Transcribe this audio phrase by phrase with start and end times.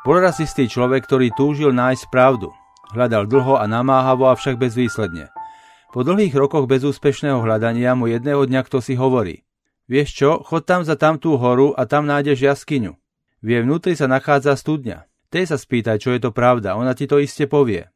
[0.00, 2.56] Bol raz istý človek, ktorý túžil nájsť pravdu.
[2.96, 5.28] Hľadal dlho a namáhavo, avšak bezvýsledne.
[5.92, 9.44] Po dlhých rokoch bezúspešného hľadania mu jedného dňa kto si hovorí.
[9.90, 12.96] Vieš čo, chod tam za tamtú horu a tam nájdeš jaskyňu.
[13.42, 15.04] V jej vnútri sa nachádza studňa.
[15.28, 17.90] Tej sa spýtaj, čo je to pravda, ona ti to iste povie.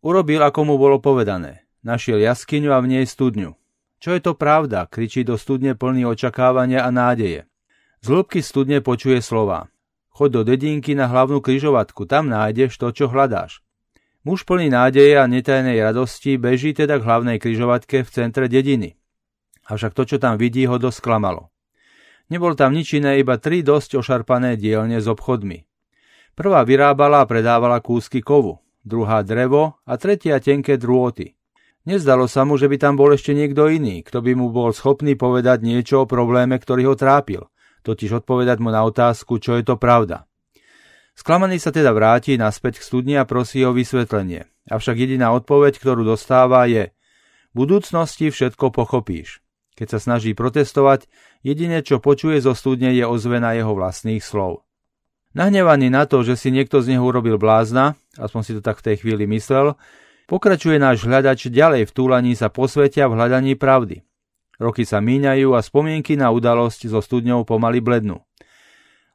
[0.00, 1.68] Urobil, ako mu bolo povedané.
[1.84, 3.52] Našiel jaskyňu a v nej studňu.
[4.00, 7.44] Čo je to pravda, kričí do studne plný očakávania a nádeje.
[8.00, 9.68] Z hĺbky studne počuje slova.
[10.20, 13.64] Choď do dedinky na hlavnú kryžovatku, tam nájdeš to, čo hľadáš.
[14.20, 19.00] Muž plný nádeje a netajnej radosti beží teda k hlavnej kryžovatke v centre dediny.
[19.64, 21.48] Avšak to, čo tam vidí, ho dosť klamalo.
[22.28, 25.64] Nebol tam nič iné, iba tri dosť ošarpané dielne s obchodmi.
[26.36, 31.32] Prvá vyrábala a predávala kúsky kovu, druhá drevo a tretia tenké drôty.
[31.88, 35.16] Nezdalo sa mu, že by tam bol ešte niekto iný, kto by mu bol schopný
[35.16, 37.48] povedať niečo o probléme, ktorý ho trápil,
[37.82, 40.28] totiž odpovedať mu na otázku, čo je to pravda.
[41.18, 44.48] Sklamaný sa teda vráti naspäť k studni a prosí o vysvetlenie.
[44.70, 46.94] Avšak jediná odpoveď, ktorú dostáva je
[47.50, 49.42] v budúcnosti všetko pochopíš.
[49.74, 51.10] Keď sa snaží protestovať,
[51.44, 54.64] jediné, čo počuje zo studne, je ozvena jeho vlastných slov.
[55.34, 58.86] Nahnevaný na to, že si niekto z neho urobil blázna, aspoň si to tak v
[58.92, 59.78] tej chvíli myslel,
[60.30, 64.06] Pokračuje náš hľadač ďalej v túlaní sa posvetia v hľadaní pravdy.
[64.60, 68.20] Roky sa míňajú a spomienky na udalosť so studňou pomaly blednú.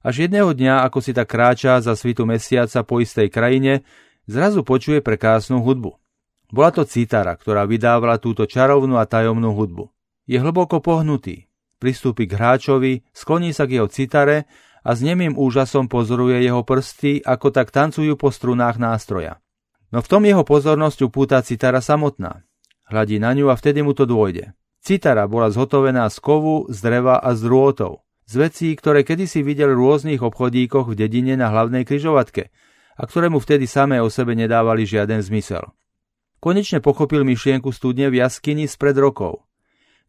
[0.01, 3.85] Až jedného dňa, ako si tak kráča za svitu mesiaca po istej krajine,
[4.25, 6.01] zrazu počuje prekrásnu hudbu.
[6.49, 9.85] Bola to cítara, ktorá vydávala túto čarovnú a tajomnú hudbu.
[10.25, 11.45] Je hlboko pohnutý.
[11.77, 14.49] Pristúpi k hráčovi, skloní sa k jeho citare
[14.81, 19.41] a s nemým úžasom pozoruje jeho prsty, ako tak tancujú po strunách nástroja.
[19.93, 22.41] No v tom jeho pozornosť upúta citara samotná.
[22.89, 24.53] Hľadí na ňu a vtedy mu to dôjde.
[24.85, 28.05] Citara bola zhotovená z kovu, z dreva a z drôtov.
[28.29, 32.53] Z vecí, ktoré kedysi videl v rôznych obchodíkoch v dedine na hlavnej kryžovatke
[32.93, 35.73] a ktoré mu vtedy samé o sebe nedávali žiaden zmysel.
[36.37, 39.41] Konečne pochopil myšlienku studne v jaskyni spred rokov.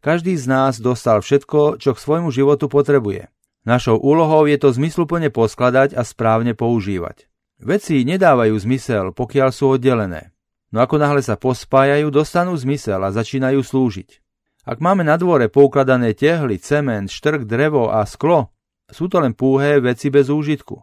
[0.05, 3.33] Každý z nás dostal všetko, čo k svojmu životu potrebuje.
[3.65, 7.25] Našou úlohou je to zmysluplne poskladať a správne používať.
[7.57, 10.37] Veci nedávajú zmysel, pokiaľ sú oddelené.
[10.69, 14.26] No ako náhle sa pospájajú, dostanú zmysel a začínajú slúžiť.
[14.67, 18.51] Ak máme na dvore poukladané tehly, cement, štrk, drevo a sklo,
[18.91, 20.75] sú to len púhé veci bez úžitku.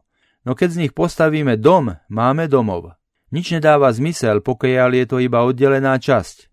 [0.48, 2.96] No keď z nich postavíme dom, máme domov.
[3.28, 6.48] Nič nedáva zmysel, pokiaľ je to iba oddelená časť.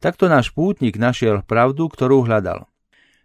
[0.00, 2.64] Takto náš pútnik našiel pravdu, ktorú hľadal.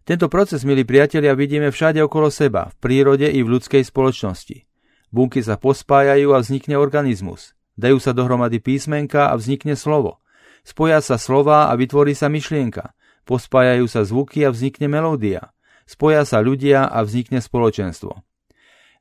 [0.03, 4.67] Tento proces, milí priatelia, vidíme všade okolo seba, v prírode i v ľudskej spoločnosti.
[5.16, 7.55] Bunky sa pospájajú a vznikne organizmus.
[7.79, 10.19] Dajú sa dohromady písmenka a vznikne slovo.
[10.67, 12.91] Spoja sa slova a vytvorí sa myšlienka.
[13.25, 15.49] Pospájajú sa zvuky a vznikne melódia.
[15.89, 18.21] Spoja sa ľudia a vznikne spoločenstvo.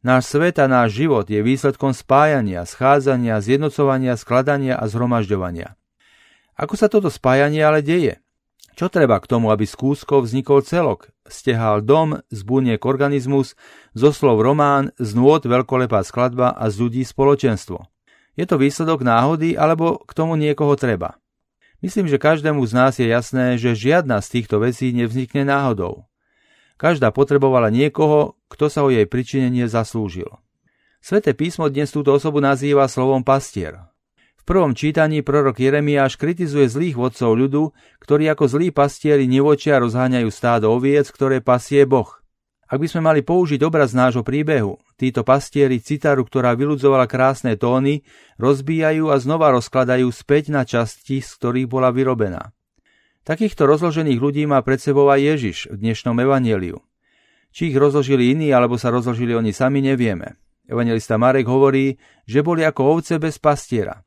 [0.05, 5.81] Náš svet a náš život je výsledkom spájania, schádzania, zjednocovania, skladania a zhromažďovania.
[6.61, 8.21] Ako sa toto spájanie ale deje?
[8.77, 11.09] Čo treba k tomu, aby z kúskov vznikol celok?
[11.25, 13.57] Stehal dom, z buniek organizmus,
[13.97, 17.87] zo slov román, z nôd veľkolepá skladba a z ľudí spoločenstvo.
[18.35, 21.17] Je to výsledok náhody, alebo k tomu niekoho treba?
[21.83, 26.07] Myslím, že každému z nás je jasné, že žiadna z týchto vecí nevznikne náhodou.
[26.75, 30.27] Každá potrebovala niekoho, kto sa o jej pričinenie zaslúžil.
[31.05, 33.77] Sveté písmo dnes túto osobu nazýva slovom pastier.
[34.41, 40.29] V prvom čítaní prorok Jeremiáš kritizuje zlých vodcov ľudu, ktorí ako zlí pastieri nevočia rozháňajú
[40.33, 42.24] stádo oviec, ktoré pasie Boh.
[42.65, 48.01] Ak by sme mali použiť obraz nášho príbehu, títo pastieri citaru, ktorá vyludzovala krásne tóny,
[48.41, 52.57] rozbíjajú a znova rozkladajú späť na časti, z ktorých bola vyrobená.
[53.25, 56.81] Takýchto rozložených ľudí má pred sebou aj Ježiš v dnešnom evanieliu.
[57.53, 60.41] Či ich rozložili iní, alebo sa rozložili oni sami, nevieme.
[60.65, 64.01] Evangelista Marek hovorí, že boli ako ovce bez pastiera.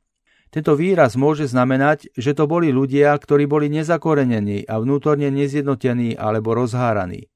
[0.50, 6.58] Tento výraz môže znamenať, že to boli ľudia, ktorí boli nezakorenení a vnútorne nezjednotení alebo
[6.58, 7.30] rozháraní.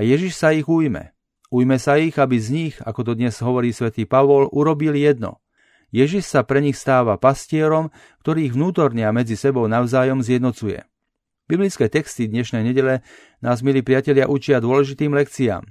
[0.00, 1.12] A Ježiš sa ich ujme.
[1.52, 5.44] Ujme sa ich, aby z nich, ako to dnes hovorí svätý Pavol, urobil jedno.
[5.92, 7.92] Ježiš sa pre nich stáva pastierom,
[8.24, 10.88] ktorý ich vnútorne a medzi sebou navzájom zjednocuje.
[11.44, 13.04] Biblické texty dnešnej nedele
[13.44, 15.68] nás, milí priatelia, učia dôležitým lekciám.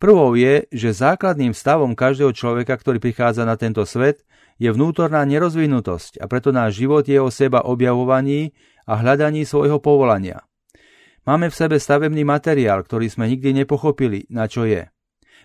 [0.00, 4.24] Prvou je, že základným stavom každého človeka, ktorý prichádza na tento svet,
[4.56, 8.56] je vnútorná nerozvinutosť a preto náš život je o seba objavovaní
[8.88, 10.40] a hľadaní svojho povolania.
[11.22, 14.90] Máme v sebe stavebný materiál, ktorý sme nikdy nepochopili, na čo je.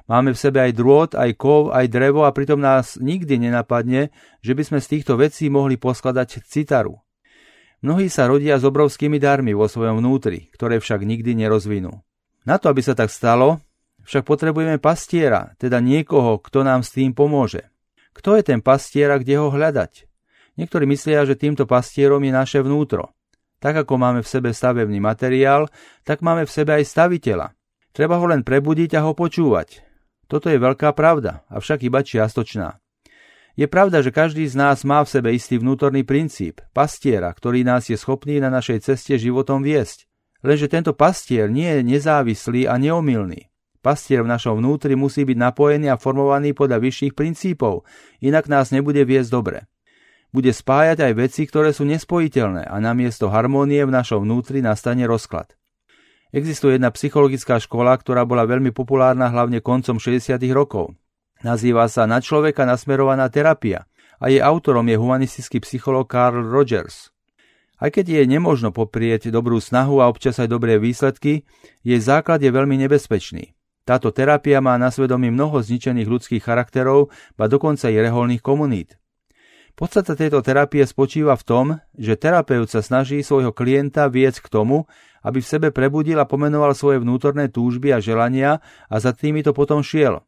[0.09, 4.09] Máme v sebe aj drôt, aj kov, aj drevo a pritom nás nikdy nenapadne,
[4.39, 6.97] že by sme z týchto vecí mohli poskladať citaru.
[7.85, 12.01] Mnohí sa rodia s obrovskými darmi vo svojom vnútri, ktoré však nikdy nerozvinú.
[12.47, 13.61] Na to, aby sa tak stalo,
[14.07, 17.67] však potrebujeme pastiera, teda niekoho, kto nám s tým pomôže.
[18.17, 20.07] Kto je ten pastier a kde ho hľadať?
[20.57, 23.13] Niektorí myslia, že týmto pastierom je naše vnútro.
[23.57, 25.65] Tak ako máme v sebe stavebný materiál,
[26.05, 27.57] tak máme v sebe aj staviteľa.
[27.89, 29.81] Treba ho len prebudiť a ho počúvať.
[30.29, 32.77] Toto je veľká pravda, avšak iba čiastočná.
[33.57, 37.89] Je pravda, že každý z nás má v sebe istý vnútorný princíp, pastiera, ktorý nás
[37.89, 40.05] je schopný na našej ceste životom viesť.
[40.45, 43.49] Lenže tento pastier nie je nezávislý a neomilný.
[43.81, 47.81] Pastier v našom vnútri musí byť napojený a formovaný podľa vyšších princípov,
[48.21, 49.65] inak nás nebude viesť dobre.
[50.35, 55.55] Bude spájať aj veci, ktoré sú nespojiteľné a namiesto harmónie v našom vnútri nastane rozklad.
[56.35, 60.35] Existuje jedna psychologická škola, ktorá bola veľmi populárna hlavne koncom 60.
[60.51, 60.91] rokov.
[61.39, 63.87] Nazýva sa Na človeka nasmerovaná terapia
[64.19, 67.15] a jej autorom je humanistický psycholog Carl Rogers.
[67.77, 71.45] Aj keď je nemožno poprieť dobrú snahu a občas aj dobré výsledky,
[71.85, 73.53] jej základ je veľmi nebezpečný.
[73.87, 78.99] Táto terapia má na svedomí mnoho zničených ľudských charakterov, ba dokonca i reholných komunít.
[79.77, 84.89] Podstata tejto terapie spočíva v tom, že terapeut sa snaží svojho klienta viesť k tomu,
[85.21, 89.85] aby v sebe prebudil a pomenoval svoje vnútorné túžby a želania a za týmito potom
[89.85, 90.25] šiel.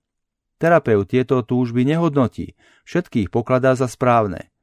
[0.62, 2.54] Terapeut tieto túžby nehodnotí,
[2.86, 4.54] všetkých pokladá za správne.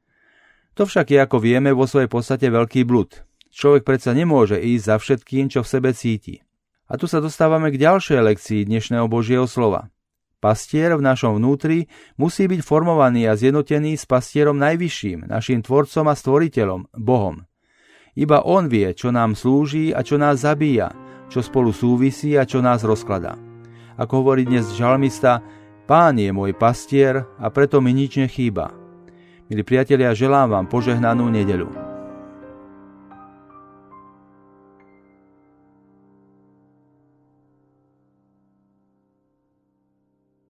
[0.79, 3.27] To však je, ako vieme, vo svojej podstate veľký blud.
[3.51, 6.47] Človek predsa nemôže ísť za všetkým, čo v sebe cíti.
[6.87, 9.91] A tu sa dostávame k ďalšej lekcii dnešného Božieho slova.
[10.37, 11.89] Pastier v našom vnútri
[12.21, 17.49] musí byť formovaný a zjednotený s pastierom najvyšším, našim tvorcom a stvoriteľom, Bohom.
[18.17, 20.93] Iba On vie, čo nám slúži a čo nás zabíja,
[21.33, 23.37] čo spolu súvisí a čo nás rozkladá.
[23.97, 25.41] Ako hovorí dnes žalmista,
[25.87, 28.75] Pán je môj pastier a preto mi nič nechýba.
[29.47, 31.86] Milí priatelia, želám vám požehnanú nedeľu.